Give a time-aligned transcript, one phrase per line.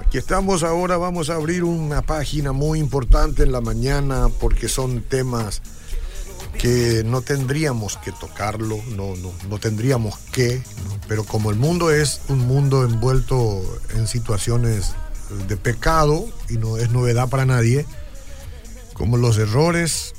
[0.00, 5.02] Aquí estamos ahora, vamos a abrir una página muy importante en la mañana porque son
[5.02, 5.62] temas
[6.58, 10.62] que no tendríamos que tocarlo, no, no, no tendríamos que,
[11.08, 13.62] pero como el mundo es un mundo envuelto
[13.94, 14.94] en situaciones
[15.48, 17.86] de pecado y no es novedad para nadie,
[18.94, 20.14] como los errores,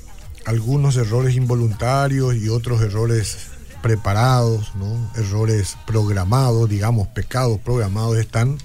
[0.45, 3.37] algunos errores involuntarios y otros errores
[3.81, 5.11] preparados, ¿no?
[5.15, 8.57] errores programados, digamos, pecados programados están.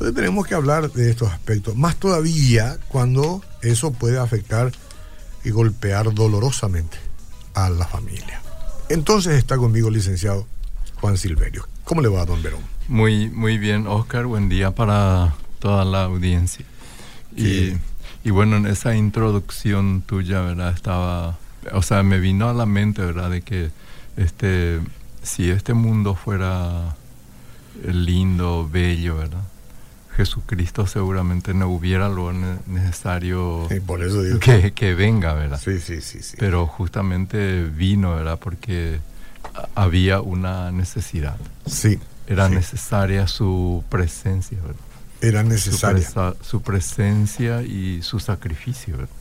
[0.00, 4.72] Entonces tenemos que hablar de estos aspectos, más todavía cuando eso puede afectar
[5.44, 6.96] y golpear dolorosamente
[7.52, 8.40] a la familia.
[8.88, 10.46] Entonces está conmigo el licenciado
[11.02, 11.68] Juan Silverio.
[11.84, 12.62] ¿Cómo le va, don Verón?
[12.88, 14.24] Muy, muy bien, Oscar.
[14.24, 16.64] Buen día para toda la audiencia.
[17.36, 17.74] Y,
[18.24, 20.72] y, bueno, en esa introducción tuya, ¿verdad?
[20.72, 21.38] Estaba,
[21.74, 23.28] o sea, me vino a la mente, ¿verdad?
[23.28, 23.70] De que
[24.16, 24.80] este,
[25.22, 26.96] si este mundo fuera
[27.84, 29.42] lindo, bello, ¿verdad?
[30.20, 32.30] Jesucristo seguramente no hubiera lo
[32.66, 35.58] necesario por eso que, que, venga, ¿verdad?
[35.58, 36.36] Sí, sí, sí, sí.
[36.38, 38.38] Pero justamente vino, ¿verdad?
[38.38, 39.00] Porque
[39.74, 41.36] había una necesidad.
[41.64, 41.98] Sí.
[42.26, 44.76] Era necesaria su presencia, ¿verdad?
[45.22, 46.06] Era necesaria.
[46.06, 49.14] Su, su, presencia y su sacrificio, ¿verdad?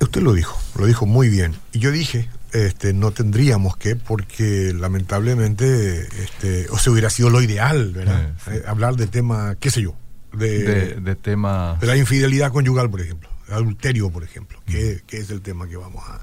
[0.00, 1.56] Usted lo dijo, lo dijo muy bien.
[1.72, 7.40] Y yo dije, este, no tendríamos que, porque lamentablemente, este, o se hubiera sido lo
[7.42, 8.32] ideal, ¿verdad?
[8.48, 9.94] Eh, hablar de tema, qué sé yo,
[10.32, 11.76] de, de, tema...
[11.80, 16.02] De la infidelidad conyugal, por ejemplo, adulterio, por ejemplo, que, es el tema que vamos
[16.08, 16.20] a...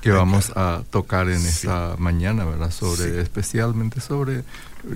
[0.00, 2.70] Que vamos a tocar en esta mañana, ¿verdad?
[2.70, 4.44] Sobre, especialmente sobre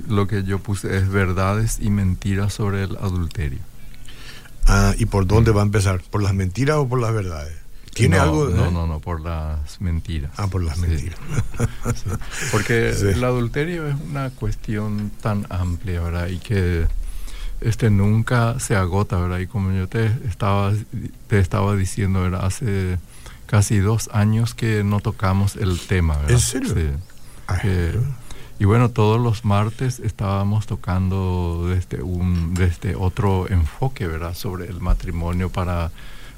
[0.08, 3.58] lo que yo puse, es verdades y mentiras sobre el adulterio.
[4.66, 6.00] Ah, ¿y por dónde va a empezar?
[6.10, 7.59] ¿Por las mentiras o por las verdades?
[7.94, 8.48] ¿Tiene no, algo?
[8.48, 10.32] No, no, no, por las mentiras.
[10.36, 11.18] Ah, por las mentiras.
[12.52, 16.28] Porque el adulterio es una cuestión tan amplia, ¿verdad?
[16.28, 16.86] Y que
[17.60, 19.38] este nunca se agota, ¿verdad?
[19.40, 20.72] Y como yo te estaba,
[21.26, 22.44] te estaba diciendo, ¿verdad?
[22.44, 22.98] Hace
[23.46, 26.30] casi dos años que no tocamos el tema, ¿verdad?
[26.32, 26.74] ¿En serio?
[26.74, 27.68] Sí.
[28.60, 34.34] y bueno, todos los martes estábamos tocando desde, un, desde otro enfoque, ¿verdad?
[34.34, 35.90] Sobre el matrimonio para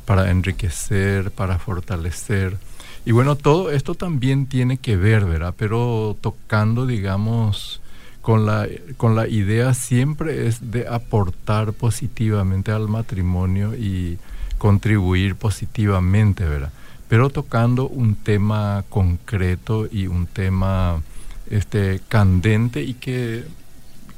[0.04, 2.56] para enriquecer, para fortalecer.
[3.04, 5.54] Y bueno, todo esto también tiene que ver, ¿verdad?
[5.56, 7.80] Pero tocando, digamos,
[8.20, 14.18] con la, con la idea siempre es de aportar positivamente al matrimonio y
[14.58, 16.72] contribuir positivamente, ¿verdad?
[17.08, 21.02] Pero tocando un tema concreto y un tema
[21.50, 23.44] este, candente y que,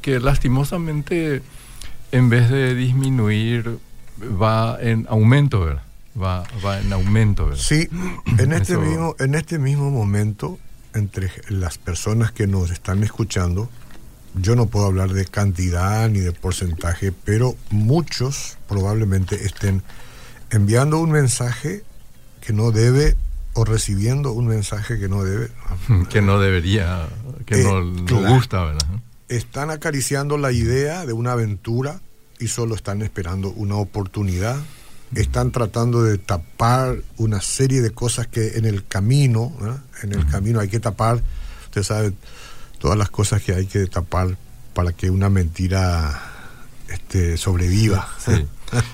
[0.03, 1.43] que lastimosamente
[2.13, 3.79] en vez de disminuir
[4.21, 5.83] va en aumento, ¿verdad?
[6.21, 7.61] Va, va en aumento, ¿verdad?
[7.61, 7.89] Sí,
[8.39, 10.59] en este, mismo, en este mismo momento,
[10.95, 13.69] entre las personas que nos están escuchando,
[14.35, 19.83] yo no puedo hablar de cantidad ni de porcentaje, pero muchos probablemente estén
[20.51, 21.83] enviando un mensaje
[22.41, 23.17] que no debe
[23.55, 25.51] o recibiendo un mensaje que no debe.
[26.11, 27.09] que no debería,
[27.47, 28.87] que no, eh, gusta, ¿verdad?
[29.29, 32.01] Están acariciando la idea de una aventura
[32.45, 34.57] y solo están esperando una oportunidad.
[35.15, 39.53] Están tratando de tapar una serie de cosas que en el camino,
[40.03, 41.23] en el camino hay que tapar.
[41.65, 42.13] Usted sabe
[42.79, 44.37] todas las cosas que hay que tapar
[44.75, 46.21] para que una mentira
[46.89, 48.07] este, sobreviva.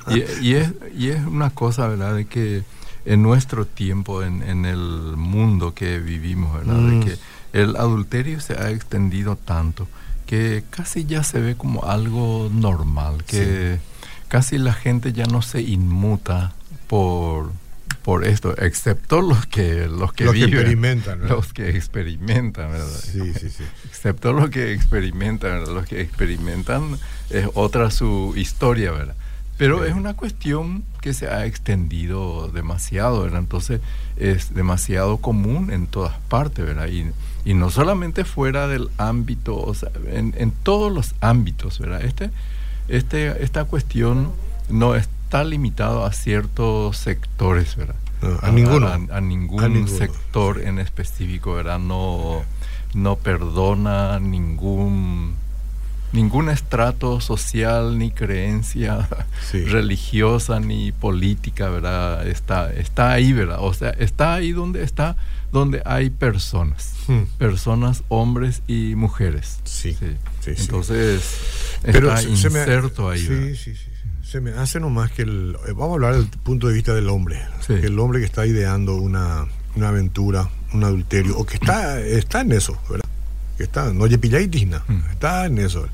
[0.06, 2.14] y, es, y es una cosa, ¿verdad?
[2.14, 2.62] De que
[3.04, 4.78] en nuestro tiempo, en, en el
[5.16, 6.76] mundo que vivimos, ¿verdad?
[6.76, 7.02] De mm.
[7.02, 7.18] que
[7.52, 9.88] el adulterio se ha extendido tanto
[10.30, 13.80] que casi ya se ve como algo normal, que
[14.28, 16.52] casi la gente ya no se inmuta
[16.86, 17.50] por,
[18.04, 22.86] por esto, excepto los que los que, experimentan, los que experimentan, ¿verdad?
[22.86, 23.64] Sí, sí, sí.
[23.86, 26.96] Excepto los que experimentan, los que experimentan
[27.30, 29.16] es otra su historia, ¿verdad?
[29.58, 33.40] Pero es una cuestión que se ha extendido demasiado, ¿verdad?
[33.40, 33.80] Entonces
[34.16, 36.86] es demasiado común en todas partes, ¿verdad?
[36.86, 37.10] Y,
[37.44, 42.02] y no solamente fuera del ámbito, o sea, en, en, todos los ámbitos, ¿verdad?
[42.02, 42.30] Este,
[42.88, 44.32] este, esta cuestión
[44.68, 47.96] no está limitado a ciertos sectores, ¿verdad?
[48.42, 48.88] a, ninguno.
[48.88, 51.78] A, ningún sector en específico, ¿verdad?
[51.78, 52.42] No,
[52.94, 55.36] no perdona ningún
[56.12, 59.08] ningún estrato social ni creencia
[59.52, 62.26] religiosa ni política, ¿verdad?
[62.26, 63.58] Está, está ahí, ¿verdad?
[63.60, 65.16] O sea, está ahí donde está,
[65.52, 67.38] donde hay personas, hmm.
[67.38, 69.60] personas, hombres y mujeres.
[69.64, 70.16] Sí, sí.
[70.46, 71.22] Entonces,
[71.82, 73.20] está inserto ahí.
[73.20, 73.90] Sí, sí, sí.
[74.22, 77.08] Se me hace nomás que el, eh, vamos a hablar del punto de vista del
[77.08, 82.00] hombre, que el hombre que está ideando una, una aventura, un adulterio, o que está,
[82.00, 83.08] está en eso, ¿verdad?
[83.56, 85.02] Que está, no hay hmm.
[85.10, 85.86] está en eso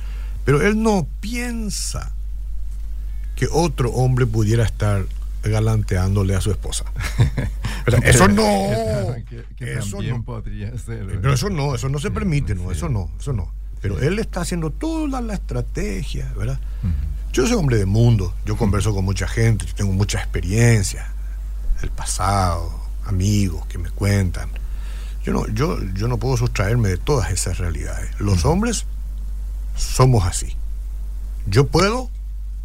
[0.44, 2.12] Pero él no piensa
[3.36, 5.06] que otro hombre pudiera estar
[5.46, 6.84] galanteándole a su esposa.
[7.84, 8.44] Pero eso no.
[9.58, 10.22] eso no.
[10.24, 11.06] podría ser.
[11.06, 13.52] Pero eso no, eso no se permite, no, eso no, eso no.
[13.80, 16.58] Pero él está haciendo toda la estrategia, ¿verdad?
[17.32, 21.12] Yo soy hombre de mundo, yo converso con mucha gente, yo tengo mucha experiencia
[21.80, 22.72] del pasado,
[23.04, 24.48] amigos que me cuentan.
[25.24, 28.18] Yo no, yo, yo no puedo sustraerme de todas esas realidades.
[28.18, 28.86] Los hombres
[29.76, 30.56] somos así.
[31.46, 32.10] Yo puedo,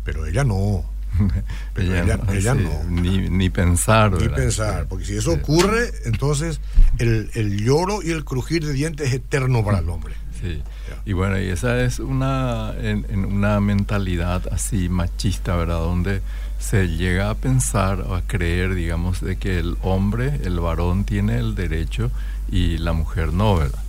[0.04, 0.86] pero ella no.
[1.74, 1.96] Pero
[2.32, 2.84] ella, no.
[2.90, 4.14] Ni, pensar.
[4.14, 6.60] Ni pensar, porque si eso ocurre, entonces
[7.00, 10.16] el, el, lloro y el crujir de dientes es eterno para el hombre.
[10.42, 10.62] Sí.
[11.06, 15.80] Y bueno, y esa es una, en, una mentalidad así machista, ¿verdad?
[15.80, 16.22] Donde
[16.60, 21.38] se llega a pensar o a creer, digamos, de que el hombre, el varón, tiene
[21.38, 22.12] el derecho
[22.52, 23.80] y la mujer no, ¿verdad?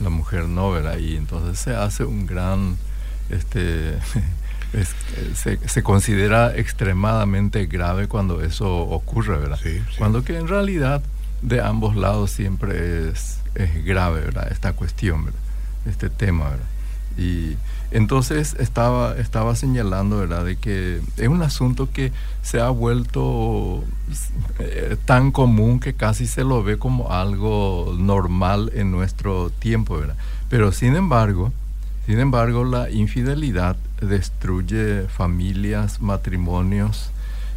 [0.00, 0.98] La mujer no, ¿verdad?
[0.98, 2.76] Y entonces se hace un gran,
[3.30, 3.94] este,
[5.66, 9.58] se, considera extremadamente grave cuando eso ocurre, ¿verdad?
[9.98, 11.02] Cuando que en realidad
[11.42, 14.50] de ambos lados siempre es, es grave, ¿verdad?
[14.50, 15.40] Esta cuestión, ¿verdad?
[15.86, 16.66] Este tema, ¿verdad?
[17.18, 17.56] Y
[17.90, 22.12] entonces estaba, estaba señalando, ¿verdad?, de que es un asunto que
[22.42, 23.84] se ha vuelto
[24.58, 30.16] eh, tan común que casi se lo ve como algo normal en nuestro tiempo, ¿verdad?
[30.50, 31.52] Pero sin embargo,
[32.06, 37.10] sin embargo, la infidelidad destruye familias, matrimonios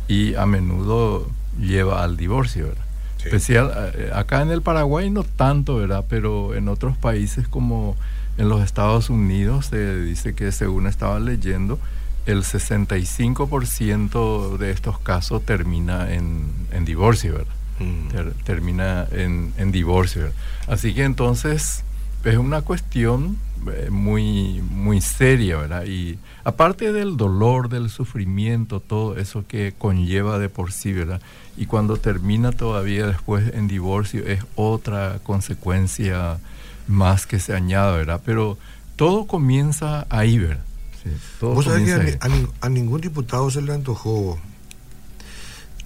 [0.07, 1.27] y a menudo
[1.59, 2.85] lleva al divorcio, ¿verdad?
[3.23, 6.05] Especial, eh, acá en el Paraguay no tanto, ¿verdad?
[6.07, 7.95] Pero en otros países como
[8.37, 11.79] en los Estados Unidos se dice que según estaba leyendo,
[12.25, 16.53] el 65% de estos casos termina en,
[16.85, 17.53] divorcio, ¿verdad?
[17.79, 18.09] Mm.
[18.43, 20.31] termina en, divorcio.
[20.67, 21.83] Así que entonces
[22.23, 23.37] es una cuestión
[23.67, 25.85] eh, muy, muy seria, ¿verdad?
[25.85, 31.21] Y aparte del dolor, del sufrimiento, todo eso que conlleva de por sí, ¿verdad?
[31.57, 36.39] Y cuando termina todavía después en divorcio es otra consecuencia
[36.87, 38.21] más que se añada, ¿verdad?
[38.25, 38.57] Pero
[38.95, 40.63] todo comienza ahí, ¿verdad?
[41.03, 41.09] Sí,
[41.41, 42.19] ¿Vos sabés que
[42.61, 44.37] a, ningún diputado se le antojó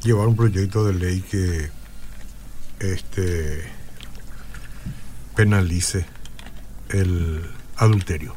[0.03, 1.69] llevar un proyecto de ley que
[2.79, 3.63] este
[5.36, 6.06] penalice
[6.93, 7.41] el
[7.75, 8.35] adulterio?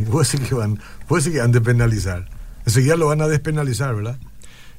[0.10, 2.26] Puede decir que van, puede que han de penalizar.
[2.64, 4.18] Enseguida lo van a despenalizar, ¿verdad?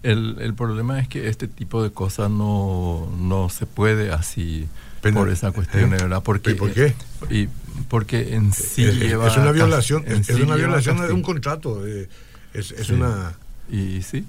[0.04, 4.68] El, el problema es que este tipo de cosas no, no se puede así
[5.02, 6.22] por esa cuestión, ¿verdad?
[6.24, 6.94] Porque, ¿Y por qué?
[7.30, 7.48] Y
[7.88, 9.28] porque en sí es, lleva...
[9.28, 12.10] Es una violación, es, una violación de un contrato, eh,
[12.54, 13.34] es, una...
[13.70, 14.26] Y sí,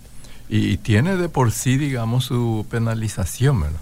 [0.49, 3.81] y, tiene de por sí, digamos, su penalización, ¿verdad?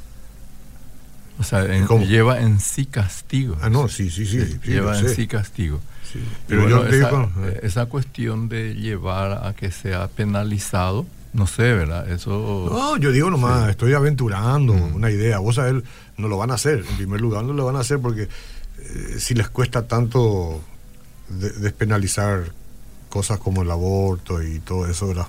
[1.38, 1.64] O sea,
[1.99, 3.56] lleva en sí castigo.
[3.61, 4.58] Ah, no, sí, sí, sí.
[4.64, 5.81] lleva en sí castigo.
[6.46, 7.29] Pero yo esa,
[7.62, 12.11] esa cuestión de llevar a que sea penalizado, no sé, ¿verdad?
[12.11, 12.69] Eso...
[12.73, 14.94] No, yo digo nomás, estoy aventurando mm.
[14.94, 15.38] una idea.
[15.38, 15.82] Vos sabés,
[16.17, 16.85] no lo van a hacer.
[16.88, 20.61] En primer lugar, no lo van a hacer porque eh, si les cuesta tanto
[21.29, 22.52] despenalizar
[23.08, 25.29] cosas como el aborto y todo eso, ¿verdad?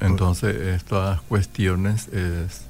[0.00, 2.62] entonces, estas cuestiones es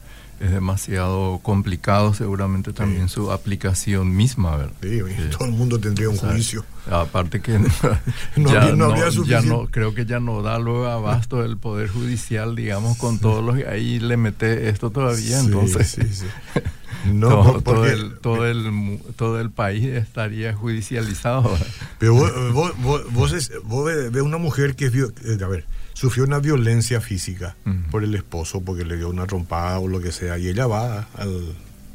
[0.42, 4.72] es demasiado complicado seguramente también su aplicación misma, ¿verdad?
[4.82, 5.00] Sí,
[5.30, 6.64] todo el mundo tendría un juicio.
[6.90, 7.58] Aparte que
[8.36, 13.20] no, ya, no, creo que ya no da luego abasto el Poder Judicial, digamos, con
[13.20, 13.64] todos los...
[13.68, 15.90] Ahí le mete esto todavía, entonces...
[15.90, 16.26] Sí, sí.
[17.04, 21.50] No, todo, el, todo, el, todo el país estaría judicializado.
[21.98, 24.94] Pero vos, vos, vos, vos ves una mujer que es...
[24.94, 27.56] Eh, a ver, sufrió una violencia física
[27.90, 31.06] por el esposo porque le dio una trompada o lo que sea y ella va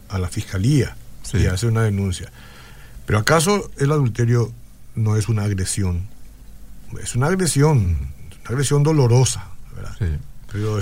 [0.10, 0.96] a la fiscalía
[1.34, 2.32] y hace una denuncia.
[3.06, 4.52] Pero ¿acaso el adulterio
[4.96, 6.08] no es una agresión?
[7.02, 7.98] Es una agresión,
[8.42, 9.96] una agresión dolorosa, ¿verdad?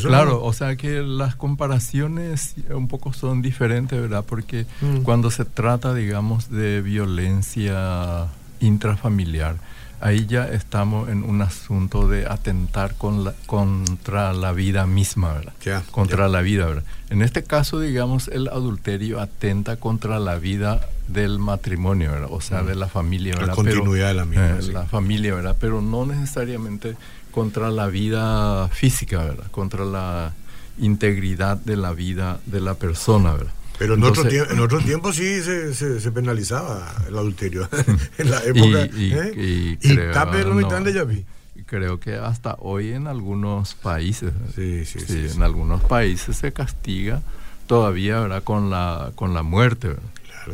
[0.02, 4.24] claro, o sea que las comparaciones un poco son diferentes, ¿verdad?
[4.28, 5.00] Porque mm.
[5.00, 8.28] cuando se trata, digamos, de violencia
[8.60, 9.58] intrafamiliar,
[10.06, 15.84] ahí ya estamos en un asunto de atentar con la, contra la vida misma, ¿verdad?
[15.90, 16.84] contra la vida, ¿verdad?
[17.10, 22.30] En este caso, digamos, el adulterio atenta contra la vida del matrimonio, ¿verdad?
[22.32, 23.48] O sea, de la familia, ¿verdad?
[23.48, 24.60] La continuidad de la misma.
[24.60, 25.58] Eh, la familia, ¿verdad?
[25.60, 26.96] Pero no necesariamente
[27.32, 29.50] contra la vida física, ¿verdad?
[29.50, 30.34] Contra la
[30.78, 33.54] integridad de la vida de la persona, ¿verdad?
[33.78, 37.68] Pero en, otro tiempo, en otro tiempo sí se, se, penalizaba el adulterio.
[38.18, 38.86] en la época.
[38.96, 41.26] Y, y, ¿eh?
[41.66, 44.32] creo, que hasta hoy en algunos países.
[44.56, 47.22] Sí, sí, sí, En algunos países se castiga
[47.68, 48.44] todavía ¿verdad?
[48.44, 49.96] Con, la, con la muerte.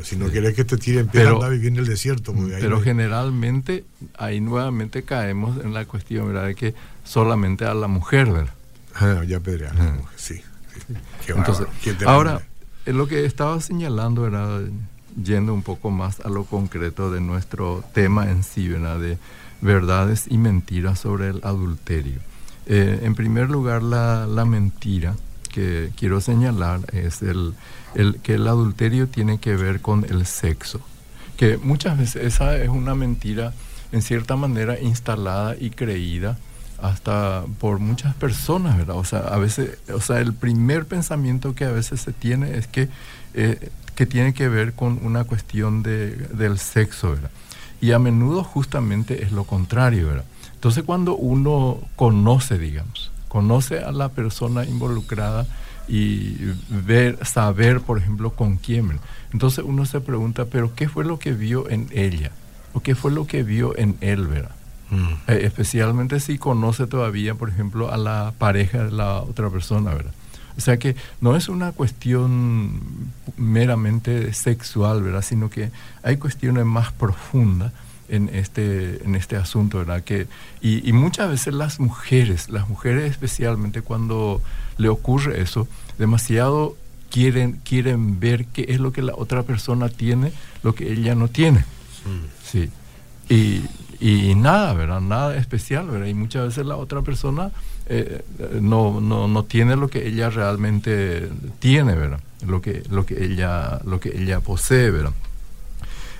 [0.03, 2.33] si no quieres que te tiren piedra, a vivir en el desierto.
[2.59, 3.83] Pero generalmente
[4.17, 6.47] ahí nuevamente caemos en la cuestión, ¿verdad?
[6.47, 6.73] De que
[7.03, 8.53] solamente a la mujer, ¿verdad?
[8.95, 9.69] Ah, ya Pedro,
[10.15, 10.41] sí.
[11.27, 11.67] Entonces,
[12.05, 12.41] ahora,
[12.85, 14.59] lo que estaba señalando era
[15.21, 18.99] yendo un poco más a lo concreto de nuestro tema en sí, ¿verdad?
[18.99, 19.17] De
[19.61, 22.19] verdades y mentiras sobre el adulterio.
[22.65, 25.15] Eh, en primer lugar, la, la, mentira
[25.49, 27.53] que quiero señalar es el,
[27.95, 30.79] el, que el adulterio tiene que ver con el sexo.
[31.37, 33.53] Que muchas veces esa es una mentira
[33.91, 36.37] en cierta manera instalada y creída
[36.81, 38.97] hasta por muchas personas, ¿verdad?
[38.97, 42.67] O sea, a veces, o sea, el primer pensamiento que a veces se tiene es
[42.67, 42.89] que,
[43.33, 47.31] eh, que tiene que ver con una cuestión de, del sexo, ¿verdad?
[47.81, 50.25] Y a menudo justamente es lo contrario, ¿verdad?
[50.53, 55.47] Entonces cuando uno conoce, digamos, conoce a la persona involucrada
[55.87, 56.35] y
[56.69, 58.99] ver, saber, por ejemplo, con quién,
[59.33, 62.31] entonces uno se pregunta, pero ¿qué fue lo que vio en ella?
[62.73, 64.55] ¿O qué fue lo que vio en él, verdad?
[64.91, 65.13] Mm.
[65.27, 70.13] Eh, especialmente si conoce todavía, por ejemplo, a la pareja de la otra persona, ¿verdad?
[70.57, 72.81] O sea que no es una cuestión
[73.37, 75.23] meramente sexual, ¿verdad?
[75.23, 75.71] Sino que
[76.03, 77.71] hay cuestiones más profundas
[78.09, 80.03] en este, en este asunto, ¿verdad?
[80.03, 80.27] Que,
[80.61, 84.41] y, y, muchas veces las mujeres, las mujeres especialmente cuando
[84.77, 85.67] le ocurre eso,
[85.97, 86.75] demasiado
[87.09, 91.29] quieren, quieren ver qué es lo que la otra persona tiene, lo que ella no
[91.29, 91.59] tiene.
[91.59, 92.25] Mm.
[92.43, 92.69] Sí.
[93.29, 93.61] Y,
[94.01, 94.99] y nada, ¿verdad?
[94.99, 96.07] Nada especial, ¿verdad?
[96.07, 97.51] Y muchas veces la otra persona
[97.85, 98.23] eh,
[98.59, 101.29] no, no, no, tiene lo que ella realmente
[101.59, 102.19] tiene, ¿verdad?
[102.47, 105.13] Lo que, lo que, ella, lo que ella posee, ¿verdad?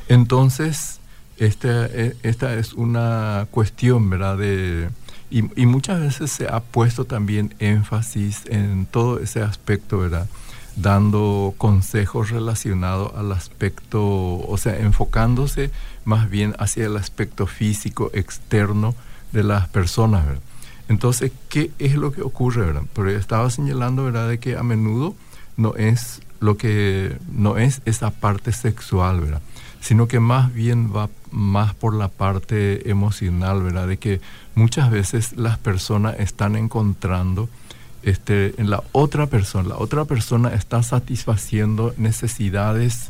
[0.10, 1.00] Entonces,
[1.38, 4.38] esta, e, esta es una cuestión, ¿verdad?
[4.38, 4.90] De,
[5.32, 10.28] y, y, muchas veces se ha puesto también énfasis en todo ese aspecto, ¿verdad?
[10.76, 15.72] Dando consejos relacionados al aspecto, o sea, enfocándose
[16.06, 18.96] más bien hacia el aspecto físico externo
[19.32, 20.26] de las personas.
[20.88, 22.84] Entonces, ¿qué es lo que ocurre, verdad?
[22.94, 25.16] Pero estaba señalando, ¿verdad?, de que a menudo
[25.58, 29.42] no es lo que no es esa parte sexual, ¿verdad?
[29.80, 33.88] Sino que más bien va más por la parte emocional, ¿verdad?
[33.88, 34.22] De que
[34.56, 37.48] muchas veces las personas están encontrando
[38.04, 43.08] este, en la otra persona, la otra persona está satisfaciendo necesidades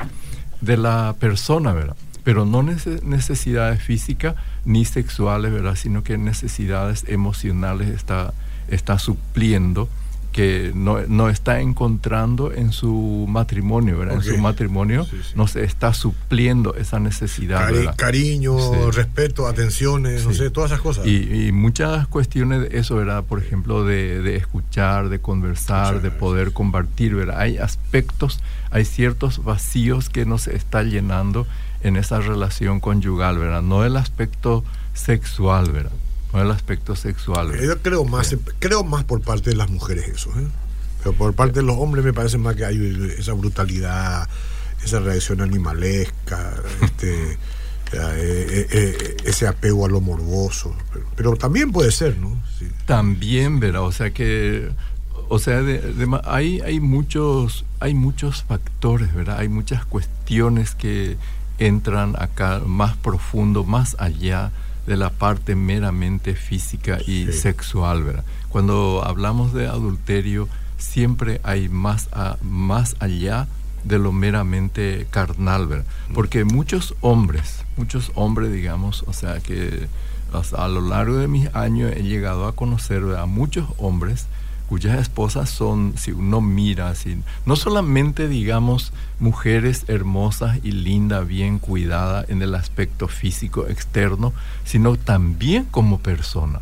[0.61, 1.95] de la persona, ¿verdad?
[2.23, 5.75] pero no necesidades físicas ni sexuales, ¿verdad?
[5.75, 8.33] Sino que necesidades emocionales está,
[8.67, 9.89] está supliendo
[10.31, 14.15] que no, no, está encontrando en su matrimonio, ¿verdad?
[14.15, 17.69] En su matrimonio no se está supliendo esa necesidad.
[17.95, 21.05] Cariño, respeto, atenciones, no sé, todas esas cosas.
[21.05, 23.23] Y, muchas cuestiones de eso, ¿verdad?
[23.23, 27.39] Por ejemplo, de, de escuchar, de conversar, de poder compartir, ¿verdad?
[27.39, 28.39] Hay aspectos,
[28.71, 31.45] hay ciertos vacíos que no se está llenando
[31.83, 33.61] en esa relación conyugal, ¿verdad?
[33.61, 35.91] No el aspecto sexual, ¿verdad?
[36.33, 37.59] El aspecto sexual.
[37.59, 40.47] Yo creo más, creo más por parte de las mujeres eso, ¿eh?
[41.03, 44.29] Pero por parte de los hombres me parece más que hay esa brutalidad,
[44.83, 47.37] esa reacción animalesca, este, eh,
[47.93, 50.75] eh, eh, ese apego a lo morboso.
[51.15, 52.39] Pero, también puede ser, ¿no?
[52.85, 53.81] También, ¿verdad?
[53.81, 54.69] O sea que
[55.27, 55.61] o sea,
[56.25, 59.39] hay, hay, muchos, hay muchos factores, ¿verdad?
[59.39, 61.15] Hay muchas cuestiones que
[61.57, 64.51] entran acá más profundo, más allá
[64.85, 68.23] de la parte meramente física y sexual, ¿verdad?
[68.49, 70.47] Cuando hablamos de adulterio,
[70.77, 72.09] siempre hay más,
[72.41, 73.47] más allá
[73.83, 75.85] de lo meramente carnal, ¿verdad?
[76.13, 79.87] Porque muchos hombres, muchos hombres, digamos, o sea que
[80.57, 84.27] a lo largo de mis años he llegado a conocer a muchos hombres
[84.71, 91.59] cuyas esposas son, si uno mira así, no solamente digamos mujeres hermosas y lindas, bien
[91.59, 94.31] cuidadas en el aspecto físico externo,
[94.63, 96.61] sino también como persona.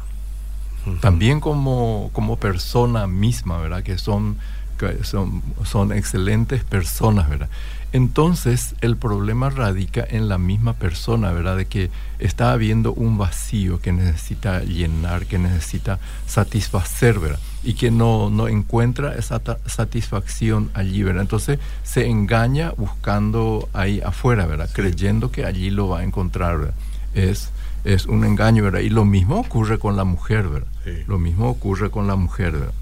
[1.01, 3.83] También como, como persona misma, ¿verdad?
[3.83, 4.37] Que son,
[4.79, 7.49] que son, son excelentes personas, ¿verdad?
[7.91, 11.57] Entonces el problema radica en la misma persona, ¿verdad?
[11.57, 17.39] De que está habiendo un vacío que necesita llenar, que necesita satisfacer, ¿verdad?
[17.63, 21.23] Y que no, no encuentra esa satisfacción allí, ¿verdad?
[21.23, 24.69] Entonces se engaña buscando ahí afuera, ¿verdad?
[24.71, 26.75] Creyendo que allí lo va a encontrar, ¿verdad?
[27.15, 27.49] Es,
[27.85, 28.81] es un engaño, ¿verdad?
[28.81, 30.67] Y lo mismo ocurre con la mujer, ¿verdad?
[31.07, 32.73] Lo mismo ocurre con la mujer, ¿verdad?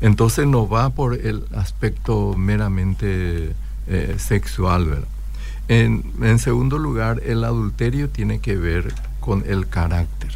[0.00, 3.54] Entonces no va por el aspecto meramente
[3.86, 5.08] eh, sexual, ¿verdad?
[5.68, 10.30] En, en, segundo lugar, el adulterio tiene que ver con el carácter.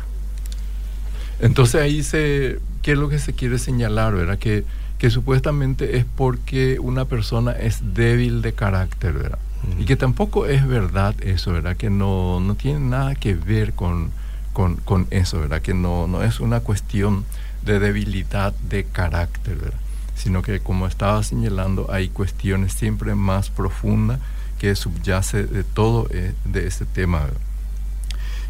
[1.40, 4.38] Entonces ahí se, ¿qué es lo que se quiere señalar, verdad?
[4.38, 4.64] Que,
[4.98, 9.38] que supuestamente es porque una persona es débil de carácter, ¿verdad?
[9.78, 11.76] Y que tampoco es verdad eso, ¿verdad?
[11.76, 14.10] Que no, no tiene nada que ver con,
[14.52, 15.62] con, con, eso, ¿verdad?
[15.62, 17.24] Que no, no es una cuestión
[17.64, 19.78] de debilidad de carácter, ¿verdad?
[20.20, 24.20] Sino que, como estaba señalando, hay cuestiones siempre más profundas
[24.58, 27.26] que subyace de todo eh, de este tema.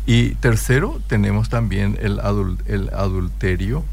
[0.04, 2.20] Y tercero, tenemos también el,
[2.66, 3.84] el adulterio,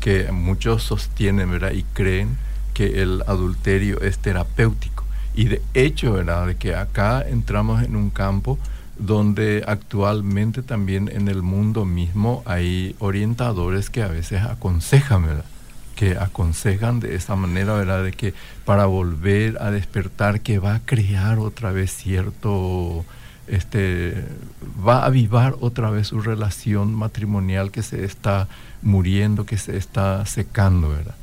[0.00, 1.72] que muchos sostienen ¿verdad?
[1.72, 2.36] y creen
[2.74, 5.04] que el adulterio es terapéutico.
[5.34, 6.48] Y de hecho, ¿verdad?
[6.48, 8.58] De que acá entramos en un campo
[8.98, 15.44] donde actualmente también en el mundo mismo hay orientadores que a veces aconsejan, ¿verdad?
[16.02, 18.02] Que aconsejan de esa manera, ¿verdad?
[18.02, 23.04] De que para volver a despertar, que va a crear otra vez cierto,
[23.46, 24.24] este,
[24.84, 28.48] va a avivar otra vez su relación matrimonial que se está
[28.82, 31.14] muriendo, que se está secando, ¿verdad?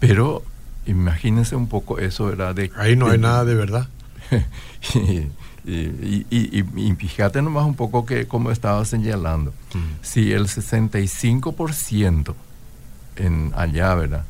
[0.00, 0.42] Pero
[0.86, 2.52] imagínense un poco eso, ¿verdad?
[2.56, 3.86] De, Ahí no hay nada de verdad.
[4.96, 5.28] y,
[5.70, 10.02] y, y, y, fíjate nomás un poco que como estaba señalando, mm.
[10.02, 12.34] si el 65%
[13.24, 14.24] en allá, ¿verdad?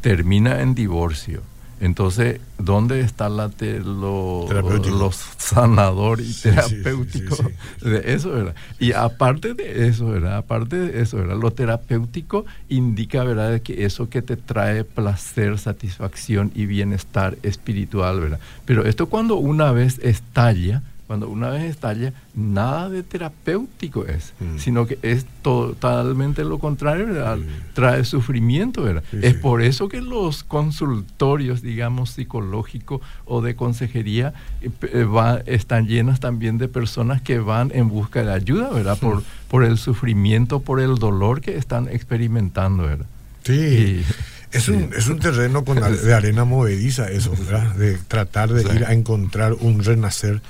[0.00, 1.42] Termina en divorcio
[1.82, 7.42] entonces, ¿dónde está la te, lo, los sanador y sí, terapéutico sí,
[7.82, 8.54] sí, de eso, verdad?
[8.78, 10.36] Y aparte de eso, ¿verdad?
[10.36, 11.38] Aparte de eso, ¿verdad?
[11.38, 13.60] Lo terapéutico indica, ¿verdad?
[13.62, 18.38] Que eso que te trae placer, satisfacción y bienestar espiritual, ¿verdad?
[18.64, 24.58] Pero esto cuando una vez estalla, cuando una vez estalla, nada de terapéutico es, mm.
[24.58, 27.36] sino que es totalmente lo contrario, ¿verdad?
[27.38, 27.44] Sí.
[27.74, 28.82] trae sufrimiento.
[28.82, 29.02] ¿verdad?
[29.10, 29.38] Sí, es sí.
[29.38, 34.32] por eso que los consultorios, digamos, psicológicos o de consejería
[34.62, 38.98] eh, va, están llenos también de personas que van en busca de ayuda, ¿verdad?
[38.98, 43.06] Por, por el sufrimiento, por el dolor que están experimentando, ¿verdad?
[43.44, 43.52] Sí.
[43.52, 44.04] Y,
[44.52, 47.74] es un, es un terreno con, de arena movediza eso, ¿verdad?
[47.74, 50.42] De tratar de ir a encontrar un renacer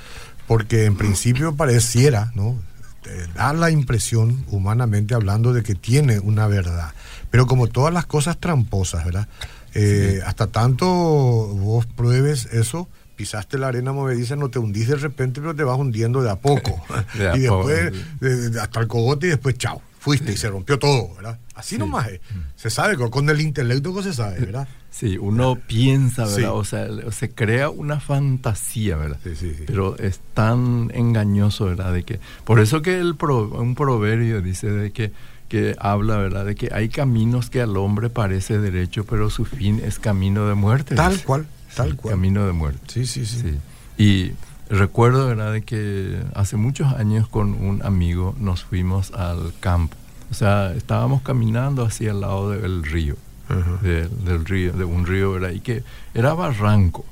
[0.47, 2.57] porque en principio pareciera, ¿no?
[3.35, 6.93] da la impresión, humanamente hablando, de que tiene una verdad.
[7.29, 9.27] Pero como todas las cosas tramposas, ¿verdad?
[9.73, 10.21] Eh, sí.
[10.25, 15.55] Hasta tanto vos pruebes eso, pisaste la arena movediza, no te hundís de repente, pero
[15.55, 16.81] te vas hundiendo de a poco.
[17.17, 18.25] de a y después, poco.
[18.25, 20.33] De, hasta el cogote y después, chao, fuiste sí.
[20.33, 21.39] y se rompió todo, ¿verdad?
[21.55, 21.79] Así sí.
[21.79, 22.19] nomás es.
[22.57, 24.67] Se sabe, con el intelecto que se sabe, ¿verdad?
[24.91, 26.37] Sí, uno piensa, ¿verdad?
[26.37, 26.43] Sí.
[26.43, 29.17] O sea, se crea una fantasía, ¿verdad?
[29.23, 31.93] Sí, sí, Pero es tan engañoso, ¿verdad?
[31.93, 35.13] De que, por eso que el pro, un proverbio dice de que,
[35.47, 36.45] que habla, ¿verdad?
[36.45, 40.55] De que hay caminos que al hombre parece derecho, pero su fin es camino de
[40.55, 40.95] muerte.
[40.95, 41.23] Tal dice.
[41.23, 42.15] cual, tal cual.
[42.15, 42.81] Camino de muerte.
[42.87, 43.57] Sí, sí, sí.
[43.97, 44.33] Y
[44.73, 45.53] recuerdo, ¿verdad?
[45.53, 49.95] De que hace muchos años con un amigo nos fuimos al campo.
[50.31, 53.15] O sea, estábamos caminando hacia el lado del río.
[53.49, 53.79] Uh -huh.
[53.81, 55.51] de, del río, de un río, ¿verdad?
[55.51, 55.83] Y que
[56.13, 57.05] era barranco.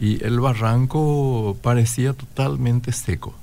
[0.00, 3.34] Y el barranco parecía totalmente seco.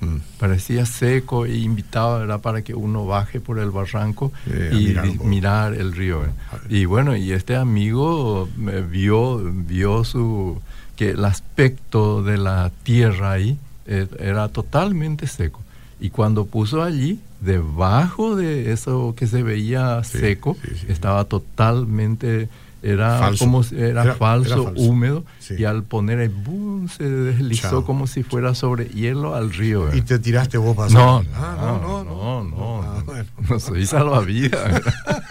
[0.00, 0.16] Mm.
[0.38, 2.40] Parecía seco e invitaba ¿verdad?
[2.40, 6.20] para que uno baje por el barranco eh, y mirar, mirar, el río.
[6.20, 6.34] ¿verdad?
[6.68, 10.60] Y bueno, y este amigo me vio, vio su
[10.98, 13.56] que el aspecto de la tierra ahí
[13.86, 15.60] eh, era totalmente seco.
[16.00, 21.24] Y cuando puso allí, debajo de eso que se veía sí, seco, sí, sí, estaba
[21.24, 22.48] totalmente,
[22.82, 23.44] era falso.
[23.44, 25.24] como era, era, falso, era falso, húmedo,
[25.56, 27.84] y al poner el boom se deslizó Chao.
[27.84, 29.84] como si fuera sobre hielo al río.
[29.84, 29.96] ¿verdad?
[29.96, 33.24] Y te tiraste vos para no, ah, no, no, no, no, no, ah, bueno.
[33.48, 34.82] no soy salvavidas.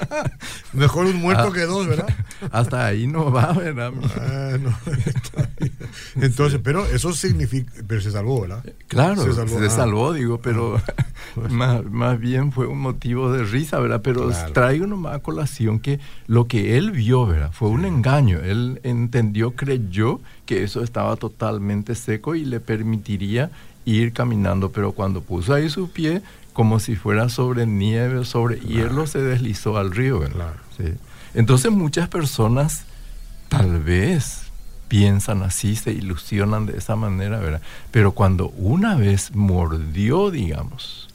[0.71, 2.07] Mejor un muerto ah, que dos, ¿verdad?
[2.51, 3.91] Hasta ahí no va, ¿verdad?
[3.91, 4.77] Bueno,
[6.15, 8.63] Entonces, pero eso significa, pero se salvó, ¿verdad?
[8.87, 10.81] Claro, se salvó, se salvó digo, pero
[11.49, 14.01] más, más, bien fue un motivo de risa, ¿verdad?
[14.03, 14.53] Pero claro.
[14.53, 17.51] traigo nomás a colación que lo que él vio, ¿verdad?
[17.51, 18.39] Fue un engaño.
[18.39, 23.49] Él entendió, creyó que eso estaba totalmente seco y le permitiría
[23.85, 26.21] ir caminando, pero cuando puso ahí su pie,
[26.53, 28.73] como si fuera sobre nieve, sobre claro.
[28.73, 30.35] hielo, se deslizó al río, ¿verdad?
[30.35, 30.59] Claro.
[30.77, 30.99] Sí.
[31.33, 32.83] Entonces muchas personas
[33.49, 34.43] tal vez
[34.87, 37.61] piensan así, se ilusionan de esa manera, ¿verdad?
[37.91, 41.09] Pero cuando una vez mordió, digamos,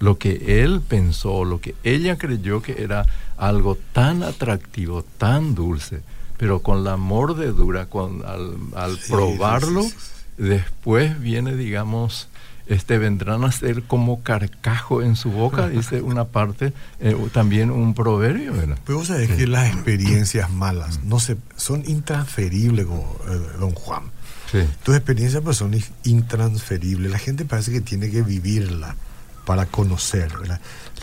[0.00, 6.00] lo que él pensó, lo que ella creyó que era algo tan atractivo, tan dulce,
[6.36, 9.96] pero con la mordedura, con, al, al sí, probarlo, sí, sí,
[10.38, 12.28] después viene, digamos,
[12.72, 17.94] este, vendrán a ser como carcajo en su boca, dice una parte, eh, también un
[17.94, 18.52] proverbio.
[18.52, 18.78] ¿verdad?
[18.86, 24.04] Pero vos sabés que las experiencias malas no se, son intransferibles, eh, don Juan.
[24.50, 24.60] Sí.
[24.82, 27.10] Tus experiencias pues, son intransferibles.
[27.10, 28.96] La gente parece que tiene que vivirla
[29.44, 30.32] para conocer.
[30.38, 30.60] ¿verdad?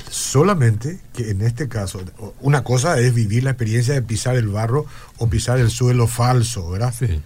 [0.09, 2.01] Solamente que en este caso,
[2.41, 4.85] una cosa es vivir la experiencia de pisar el barro
[5.17, 6.93] o pisar el suelo falso, ¿verdad?
[6.97, 7.21] Sí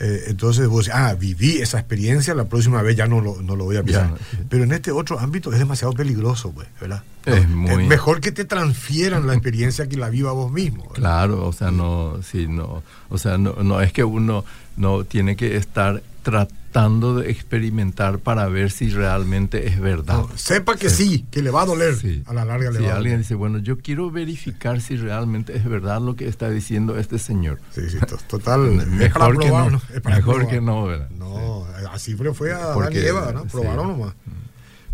[0.00, 3.54] Eh, entonces vos decís, ah, viví esa experiencia, la próxima vez ya no lo, no
[3.54, 4.14] lo voy a pisar.
[4.48, 7.02] Pero en este otro ámbito es demasiado peligroso, pues, ¿verdad?
[7.26, 10.88] Es, mejor que te transfieran la experiencia que la viva vos mismo.
[10.88, 14.44] Claro, o sea, no, sí, no, o sea, no, no es que uno
[14.76, 20.24] no tiene que estar tratando de experimentar para ver si realmente es verdad.
[20.36, 21.26] sepa que sí.
[21.30, 21.96] que le va a doler.
[22.26, 25.64] A la larga le si va alguien dice, bueno, yo quiero verificar si realmente es
[25.64, 27.60] verdad lo que está diciendo este señor.
[27.74, 28.60] Sí, sí, total.
[28.86, 29.80] mejor que no.
[30.04, 31.10] mejor que no, ¿verdad?
[31.10, 33.44] No, así fue a Porque, Eva, ¿no?
[33.46, 34.14] Probaron nomás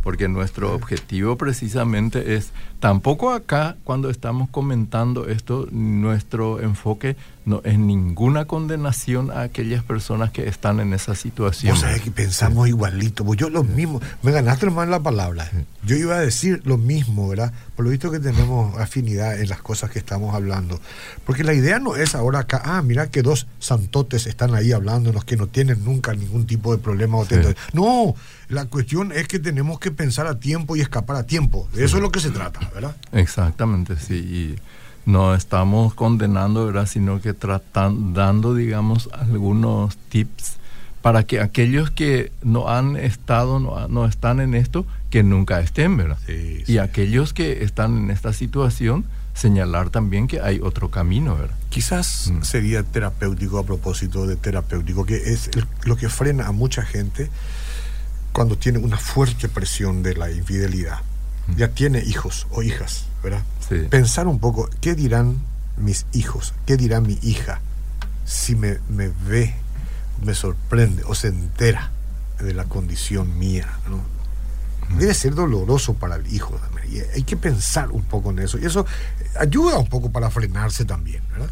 [0.06, 7.78] porque nuestro objetivo precisamente es, tampoco acá cuando estamos comentando esto, nuestro enfoque no es
[7.78, 11.74] ninguna condenación a aquellas personas que están en esa situación.
[11.74, 15.48] O sea, que pensamos igualito, pues yo lo mismo, me ganaste más la palabra,
[15.84, 17.52] yo iba a decir lo mismo, ¿verdad?
[17.76, 20.80] Por lo visto que tenemos afinidad en las cosas que estamos hablando,
[21.24, 25.24] porque la idea no es ahora acá, ah, mira que dos santotes están ahí hablándonos
[25.24, 27.26] que no tienen nunca ningún tipo de problema o
[27.72, 28.16] No,
[28.48, 31.68] la cuestión es que tenemos que pensar a tiempo y escapar a tiempo.
[31.72, 32.96] De eso es lo que se trata, ¿verdad?
[33.12, 34.16] Exactamente, sí.
[34.16, 34.56] Y
[35.06, 36.86] no estamos condenando, ¿verdad?
[36.86, 40.56] Sino que tratan, dando, digamos, algunos tips
[41.00, 45.96] para que aquellos que no han estado, no, no están en esto, que nunca estén,
[45.96, 46.18] ¿verdad?
[46.28, 51.54] y aquellos que están en esta situación, señalar también que hay otro camino, ¿verdad?
[51.68, 52.42] Quizás mm.
[52.42, 55.48] sería terapéutico a propósito de terapéutico, que es
[55.84, 57.30] lo que frena a mucha gente
[58.32, 60.98] cuando tiene una fuerte presión de la infidelidad,
[61.56, 63.42] ya tiene hijos o hijas, ¿verdad?
[63.68, 65.38] Pensar un poco, ¿qué dirán
[65.76, 66.54] mis hijos?
[66.66, 67.60] ¿Qué dirá mi hija
[68.24, 69.54] si me, me ve,
[70.24, 71.90] me sorprende o se entera
[72.40, 73.78] de la condición mía?
[73.88, 74.00] ¿no?
[74.98, 76.86] Debe ser doloroso para el hijo también.
[76.92, 78.58] Y hay que pensar un poco en eso.
[78.58, 78.86] Y eso
[79.38, 81.50] ayuda un poco para frenarse también, ¿verdad?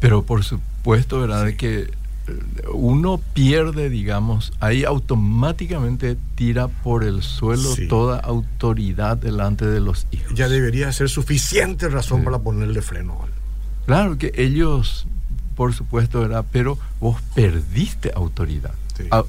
[0.00, 1.52] Pero por supuesto, ¿verdad?
[1.54, 1.90] Que
[2.72, 10.34] uno pierde, digamos, ahí automáticamente tira por el suelo toda autoridad delante de los hijos.
[10.34, 13.18] Ya debería ser suficiente razón para ponerle freno.
[13.86, 15.06] Claro que ellos,
[15.54, 16.44] por supuesto, ¿verdad?
[16.50, 18.72] Pero vos perdiste autoridad.
[19.10, 19.24] Ah,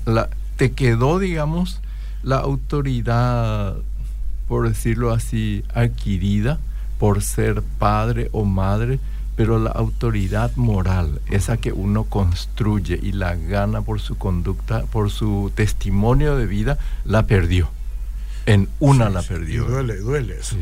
[0.55, 1.81] te quedó, digamos,
[2.23, 3.75] la autoridad,
[4.47, 6.60] por decirlo así, adquirida
[6.97, 8.99] por ser padre o madre
[9.38, 15.12] pero la autoridad moral, esa que uno construye y la gana por su conducta, por
[15.12, 17.69] su testimonio de vida, la perdió.
[18.47, 19.65] En una la perdió.
[19.65, 20.56] duele, duele eso.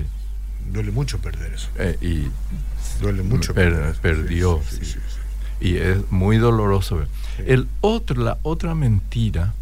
[0.73, 1.69] Duele mucho perder eso.
[1.77, 4.59] Eh, y duele mucho perder, perdió.
[5.61, 7.01] Y es muy doloroso.
[7.37, 9.53] El otro, la otra mentira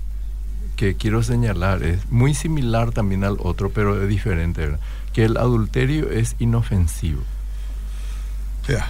[0.75, 4.75] que quiero señalar es muy similar también al otro, pero es diferente,
[5.13, 7.21] que el adulterio es inofensivo.
[8.67, 8.89] Ya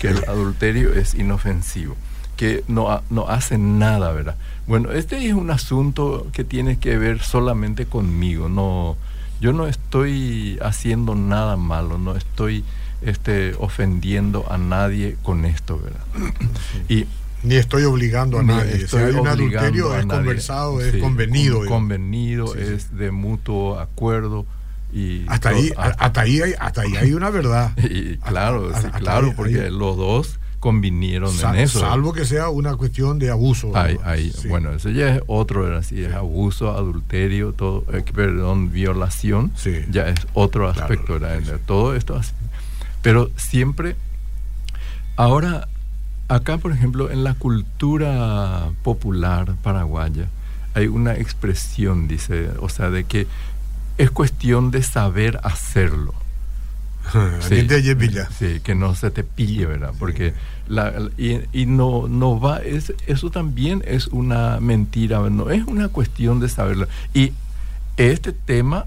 [0.00, 1.96] que el adulterio es inofensivo,
[2.36, 4.36] que no, no hace nada, ¿verdad?
[4.66, 8.96] Bueno, este es un asunto que tiene que ver solamente conmigo, no,
[9.40, 12.64] yo no estoy haciendo nada malo, no estoy
[13.02, 16.34] este, ofendiendo a nadie con esto, ¿verdad?
[16.88, 17.06] Y
[17.44, 18.88] ni estoy obligando a nadie.
[18.88, 21.64] Si hay un adulterio, es conversado, es convenido.
[21.66, 24.44] convenido, es de mutuo acuerdo
[25.28, 27.72] hasta, ahí, hasta, ahí hay, hasta ahí hay una verdad.
[27.90, 31.80] Y, claro, claro, porque los dos convinieron en eso.
[31.80, 33.72] Salvo que sea una cuestión de abuso.
[34.48, 39.52] Bueno, eso ya es otro, así es abuso, adulterio, todo, eh, perdón, violación,
[39.90, 41.18] ya es otro aspecto,
[41.66, 42.20] todo esto.
[43.02, 43.96] Pero siempre,
[45.16, 45.68] ahora,
[46.28, 50.28] acá por ejemplo, en la cultura popular paraguaya,
[50.74, 53.26] hay una expresión, dice, o sea, de que
[53.98, 56.14] es cuestión de saber hacerlo.
[57.40, 57.66] sí,
[58.38, 59.92] sí, que no se te pille, ¿verdad?
[59.98, 60.34] Porque
[60.68, 66.38] la, y, no, no va, es, eso también es una mentira, no es una cuestión
[66.40, 66.86] de saberlo.
[67.14, 67.32] Y
[67.96, 68.86] este tema,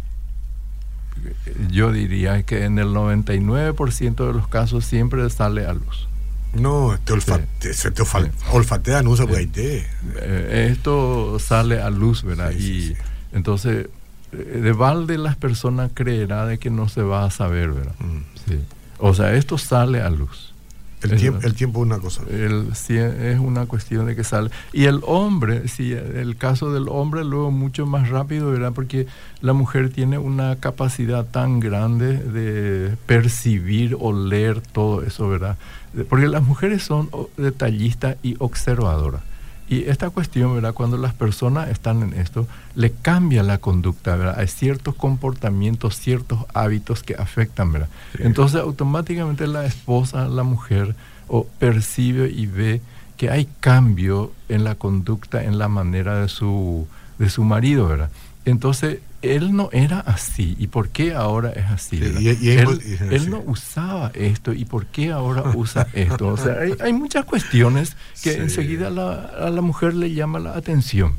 [1.69, 6.08] yo diría que en el 99% de los casos siempre sale a luz.
[6.54, 8.04] No, te olfate, se te
[8.52, 9.86] olfatea, no se puede.
[10.69, 12.52] Esto sale a luz, ¿verdad?
[12.52, 12.95] y
[13.32, 13.88] entonces
[14.32, 17.96] de balde las personas creerá de que no se va a saber, ¿verdad?
[18.00, 18.54] Mm.
[19.00, 20.52] O sea, esto sale a luz.
[21.04, 22.22] El, tiempo, el tiempo es una cosa.
[22.30, 24.52] El, es una cuestión de que sale.
[24.72, 28.72] Y el hombre, sí, el caso del hombre luego mucho más rápido, ¿verdad?
[28.74, 29.08] Porque
[29.41, 35.58] la mujer tiene una capacidad tan grande de percibir o leer todo eso, ¿verdad?
[36.08, 39.24] Porque las mujeres son detallistas y observadoras.
[39.71, 40.73] Y esta cuestión, ¿verdad?
[40.73, 44.36] Cuando las personas están en esto, le cambia la conducta, ¿verdad?
[44.38, 47.88] Hay ciertos comportamientos, ciertos hábitos que afectan, ¿verdad?
[48.19, 50.93] Entonces automáticamente la esposa, la mujer,
[51.29, 52.81] o percibe y ve
[53.15, 56.86] que hay cambio en la conducta, en la manera de su,
[57.17, 58.10] de su marido, ¿verdad?
[58.45, 60.56] Entonces, él no era así.
[60.58, 61.97] ¿Y por qué ahora es así?
[62.01, 64.54] él, no usaba esto.
[64.54, 66.30] ¿Y por qué ahora usa esto?
[66.30, 71.15] O sea, hay, muchas cuestiones que enseguida a la mujer le llama la atención.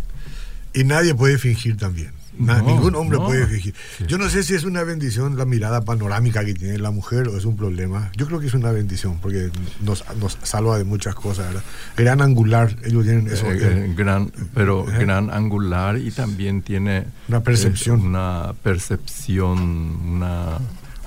[0.75, 3.75] Y nadie puede fingir también ningún hombre puede fingir.
[4.07, 7.37] Yo no sé si es una bendición la mirada panorámica que tiene la mujer o
[7.37, 8.11] es un problema.
[8.17, 9.51] Yo creo que es una bendición porque
[9.81, 11.55] nos, nos salva de muchas cosas.
[11.97, 13.51] Gran angular, ellos tienen eso.
[13.51, 18.01] Eh, eh, gran, pero gran angular y también tiene una percepción.
[18.01, 20.59] una percepción, una,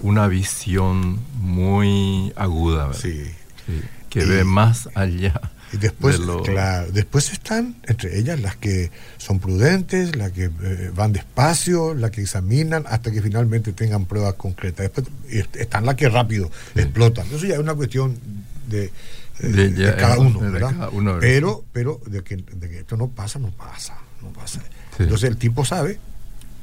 [0.02, 2.94] una visión muy aguda.
[2.94, 3.32] Sí.
[4.10, 5.42] que ve más allá
[5.74, 11.12] y después, claro, después están entre ellas las que son prudentes, las que eh, van
[11.12, 14.92] despacio, las que examinan hasta que finalmente tengan pruebas concretas.
[14.92, 15.08] Después
[15.54, 17.26] están las que rápido explotan.
[17.28, 18.16] Eso ya es una cuestión
[18.68, 18.92] de,
[19.40, 22.44] eh, cada, uno, Pero, pero de que,
[22.80, 24.62] esto no pasa, no pasa, no pasa.
[25.00, 26.00] Entonces el tipo sabe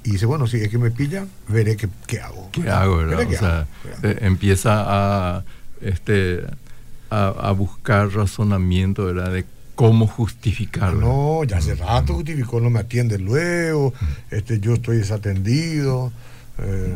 [0.05, 2.51] y dice, bueno, si es que me pillan, veré qué, hago.
[2.53, 3.27] ¿Qué hago, verdad?
[3.27, 3.67] O sea,
[4.03, 5.45] eh, empieza a
[5.81, 6.45] este
[7.13, 9.33] a, buscar razonamiento, ¿verdad?
[9.33, 9.45] De
[9.75, 11.01] cómo justificarlo.
[11.01, 13.93] No, ya hace rato justificó, no me atiende luego,
[14.31, 16.13] este, yo estoy desatendido.
[16.59, 16.95] Eh,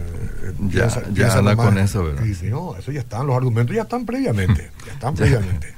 [0.68, 2.24] ya, ya anda con eso, ¿verdad?
[2.44, 5.74] no, eso ya están, los argumentos ya están previamente, ya están previamente.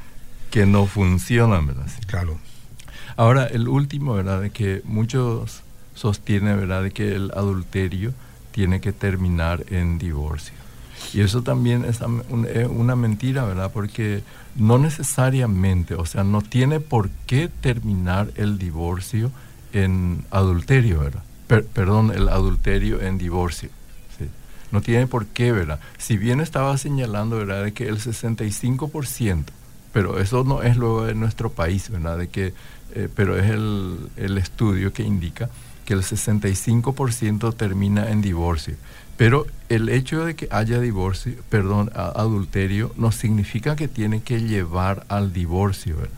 [0.50, 1.86] que no funcionan, ¿verdad?
[2.06, 2.38] Claro.
[3.16, 4.40] Ahora, el último, ¿verdad?
[4.40, 5.62] De que muchos
[5.94, 6.82] sostienen, ¿verdad?
[6.82, 8.12] De que el adulterio
[8.52, 10.54] tiene que terminar en divorcio.
[11.12, 12.00] Y eso también es
[12.68, 13.70] una mentira, ¿verdad?
[13.72, 14.22] Porque
[14.56, 19.30] no necesariamente, o sea, no tiene por qué terminar el divorcio
[19.72, 21.22] en adulterio, ¿verdad?
[21.72, 23.70] perdón, el adulterio en divorcio.
[24.18, 24.26] ¿sí?
[24.70, 25.80] No tiene por qué, ¿verdad?
[25.96, 29.44] Si bien estaba señalando, ¿verdad?, de que el 65%,
[29.92, 32.18] pero eso no es luego de nuestro país, ¿verdad?
[32.18, 32.52] De que,
[32.94, 35.48] eh, pero es el, el estudio que indica
[35.86, 38.74] que el 65% termina en divorcio.
[39.18, 45.04] Pero el hecho de que haya divorcio, perdón, adulterio, no significa que tiene que llevar
[45.08, 46.16] al divorcio, ¿verdad?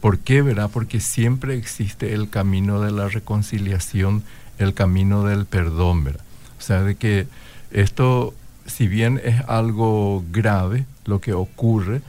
[0.00, 0.70] ¿Por qué, verdad?
[0.72, 4.22] Porque siempre existe el camino de la reconciliación,
[4.58, 6.24] el camino del perdón, ¿verdad?
[6.58, 7.26] O sea, de que
[7.70, 8.32] esto,
[8.64, 12.00] si bien es algo grave lo que ocurre,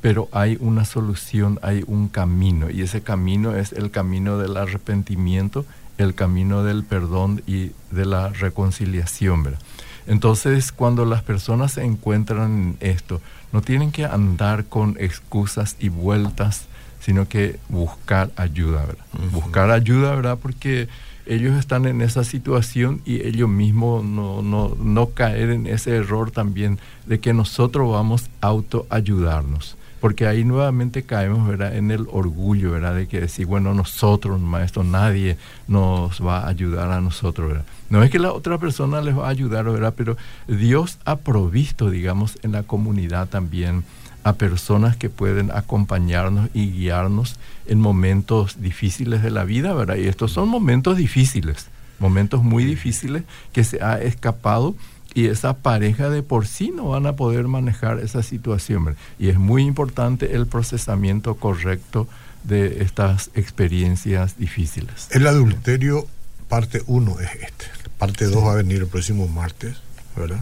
[0.00, 5.66] pero hay una solución, hay un camino, y ese camino es el camino del arrepentimiento,
[5.98, 9.60] el camino del perdón y de la reconciliación, ¿verdad?
[10.06, 13.20] Entonces, cuando las personas se encuentran en esto,
[13.52, 16.66] no tienen que andar con excusas y vueltas,
[17.00, 19.04] sino que buscar ayuda, ¿verdad?
[19.30, 20.38] Buscar ayuda, ¿verdad?
[20.42, 20.88] Porque
[21.26, 26.32] ellos están en esa situación y ellos mismos no, no, no caer en ese error
[26.32, 31.76] también de que nosotros vamos a autoayudarnos porque ahí nuevamente caemos ¿verdad?
[31.76, 32.96] en el orgullo ¿verdad?
[32.96, 35.36] de que decir, bueno, nosotros, maestro, nadie
[35.68, 37.46] nos va a ayudar a nosotros.
[37.50, 37.64] ¿verdad?
[37.88, 39.94] No es que la otra persona les va a ayudar, ¿verdad?
[39.96, 40.16] pero
[40.48, 43.84] Dios ha provisto, digamos, en la comunidad también
[44.24, 47.36] a personas que pueden acompañarnos y guiarnos
[47.66, 49.94] en momentos difíciles de la vida, ¿verdad?
[49.94, 51.68] Y estos son momentos difíciles,
[52.00, 54.74] momentos muy difíciles que se ha escapado
[55.14, 58.96] y esa pareja de por sí no van a poder manejar esa situación.
[59.18, 62.08] Y es muy importante el procesamiento correcto
[62.44, 65.08] de estas experiencias difíciles.
[65.10, 66.06] El adulterio,
[66.48, 67.66] parte 1 es este.
[67.98, 69.76] Parte 2 va a venir el próximo martes,
[70.16, 70.40] ¿verdad?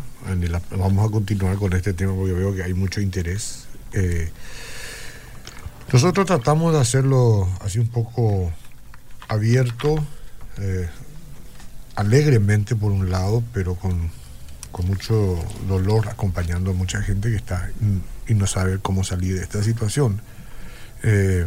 [0.76, 3.66] Vamos a continuar con este tema porque veo que hay mucho interés.
[3.92, 4.30] Eh,
[5.92, 8.52] nosotros tratamos de hacerlo así un poco
[9.28, 9.96] abierto,
[10.58, 10.88] eh,
[11.96, 14.10] alegremente por un lado, pero con
[14.80, 17.70] con mucho dolor acompañando a mucha gente que está
[18.26, 20.22] y no sabe cómo salir de esta situación.
[21.02, 21.46] Eh,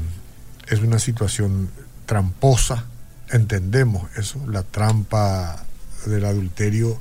[0.67, 1.69] es una situación
[2.05, 2.85] tramposa,
[3.31, 5.65] entendemos eso, la trampa
[6.05, 6.99] del adulterio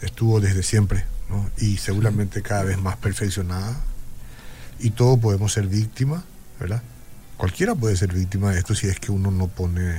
[0.00, 1.04] estuvo desde siempre
[1.58, 3.76] y seguramente cada vez más perfeccionada
[4.78, 6.22] y todos podemos ser víctimas,
[6.58, 6.82] ¿verdad?
[7.36, 9.94] Cualquiera puede ser víctima de esto si es que uno no pone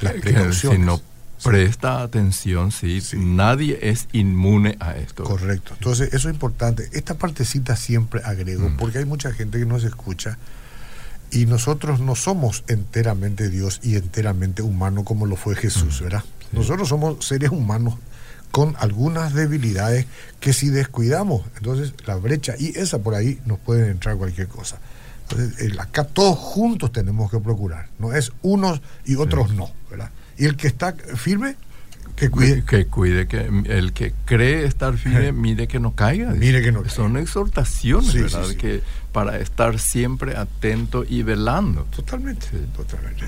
[0.00, 1.02] las precauciones.
[1.42, 3.00] Presta atención, sí.
[3.14, 5.24] Nadie es inmune a esto.
[5.24, 5.74] Correcto.
[5.74, 6.88] Entonces, eso es importante.
[6.92, 8.76] Esta partecita siempre agrego, mm.
[8.76, 10.38] porque hay mucha gente que nos escucha
[11.30, 16.04] y nosotros no somos enteramente Dios y enteramente humano como lo fue Jesús, mm.
[16.04, 16.24] ¿verdad?
[16.52, 17.94] Nosotros somos seres humanos
[18.50, 20.06] con algunas debilidades
[20.40, 24.78] que si descuidamos, entonces la brecha y esa por ahí nos puede entrar cualquier cosa.
[25.28, 30.10] Entonces, acá todos juntos tenemos que procurar, no es unos y otros no, ¿verdad?
[30.38, 31.56] Y el que está firme,
[32.14, 32.64] Que cuide.
[32.64, 36.30] Que cuide, que el que cree estar firme, mire que no caiga.
[36.30, 36.94] Mire que no caiga.
[36.94, 38.48] Son exhortaciones, ¿verdad?
[38.56, 38.82] Que
[39.16, 41.84] para estar siempre atento y velando.
[41.84, 43.24] Totalmente, totalmente.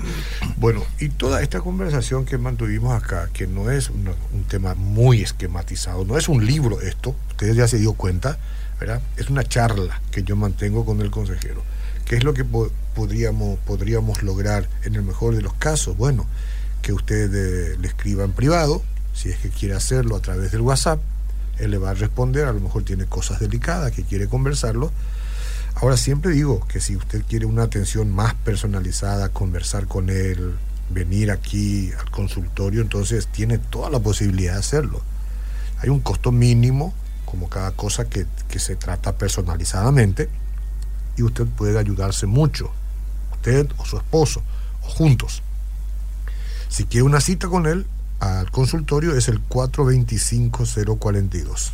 [0.57, 4.07] Bueno, y toda esta conversación que mantuvimos acá, que no es un,
[4.47, 8.37] tema muy esquematizado, no es un libro esto, ustedes ya se dio cuenta,
[8.79, 9.01] ¿verdad?
[9.17, 11.63] Es una charla que yo mantengo con el consejero.
[12.05, 15.97] ¿Qué es lo que podríamos, podríamos lograr en el mejor de los casos?
[15.97, 16.27] Bueno,
[16.81, 20.99] que usted le escriba en privado, si es que quiere hacerlo a través del WhatsApp,
[21.57, 24.91] él le va a responder, a lo mejor tiene cosas delicadas que quiere conversarlo.
[25.75, 30.55] Ahora siempre digo que si usted quiere una atención más personalizada, conversar con él,
[30.89, 35.01] venir aquí al consultorio, entonces tiene toda la posibilidad de hacerlo.
[35.81, 36.93] Hay un costo mínimo,
[37.25, 40.29] como cada cosa que, que se trata personalizadamente,
[41.17, 42.71] y usted puede ayudarse mucho,
[43.33, 44.41] usted o su esposo,
[44.83, 45.43] o juntos.
[46.69, 47.87] Si quiere una cita con él,
[48.19, 51.71] al consultorio es el 425-042.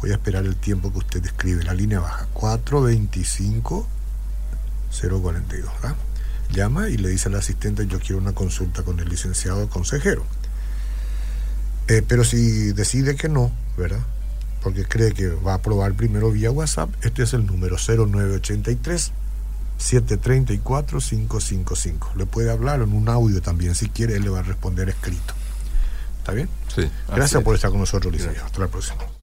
[0.00, 2.28] Voy a esperar el tiempo que usted escribe, la línea baja.
[2.32, 3.86] 425-042.
[6.52, 10.24] Llama y le dice al asistente, yo quiero una consulta con el licenciado consejero.
[11.88, 14.04] Eh, pero si decide que no, ¿verdad?
[14.62, 19.10] Porque cree que va a probar primero vía WhatsApp, este es el número 0983
[19.78, 22.14] 734-555.
[22.16, 25.34] Le puede hablar en un audio también, si quiere, él le va a responder escrito.
[26.18, 26.48] ¿Está bien?
[26.74, 26.90] Sí.
[27.08, 28.46] Gracias por estar con nosotros, licenciado.
[28.46, 29.06] Hasta la próxima.